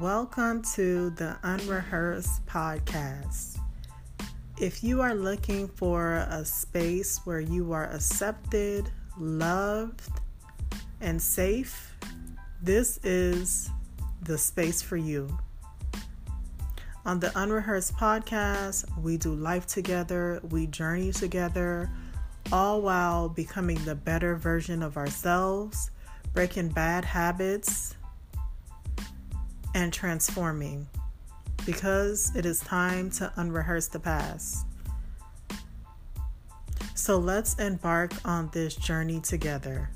[0.00, 3.58] Welcome to the Unrehearsed Podcast.
[4.58, 10.10] If you are looking for a space where you are accepted, loved,
[11.02, 11.94] and safe,
[12.62, 13.68] this is
[14.22, 15.28] the space for you.
[17.04, 21.90] On the Unrehearsed Podcast, we do life together, we journey together,
[22.50, 25.90] all while becoming the better version of ourselves,
[26.32, 27.94] breaking bad habits
[29.74, 30.86] and transforming
[31.64, 34.66] because it is time to unrehearse the past.
[36.94, 39.90] So let's embark on this journey together.